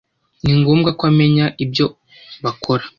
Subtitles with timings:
[0.43, 1.85] Ni ngombwa ko amenya ibyo
[2.43, 2.83] bakora.